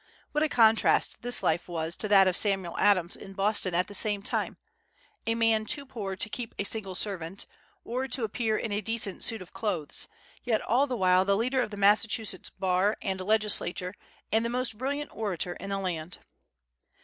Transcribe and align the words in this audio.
What 0.31 0.43
a 0.43 0.49
contrast 0.49 1.21
this 1.21 1.43
life 1.43 1.69
was 1.69 1.95
to 1.97 2.07
that 2.07 2.27
of 2.27 2.35
Samuel 2.35 2.75
Adams 2.79 3.15
in 3.15 3.33
Boston 3.33 3.75
at 3.75 3.85
the 3.85 3.93
same 3.93 4.23
time, 4.23 4.57
a 5.27 5.35
man 5.35 5.67
too 5.67 5.85
poor 5.85 6.15
to 6.15 6.27
keep 6.27 6.55
a 6.57 6.63
single 6.63 6.95
servant, 6.95 7.45
or 7.83 8.07
to 8.07 8.23
appear 8.23 8.57
in 8.57 8.71
a 8.71 8.81
decent 8.81 9.23
suit 9.23 9.43
of 9.43 9.53
clothes, 9.53 10.07
yet 10.43 10.59
all 10.63 10.87
the 10.87 10.97
while 10.97 11.23
the 11.23 11.37
leader 11.37 11.61
of 11.61 11.69
the 11.69 11.77
Massachusetts 11.77 12.49
bar 12.49 12.97
and 13.03 13.21
legislature 13.21 13.93
and 14.31 14.43
the 14.43 14.49
most 14.49 14.75
brilliant 14.75 15.15
orator 15.15 15.53
in 15.53 15.69
the 15.69 15.77
land! 15.77 16.17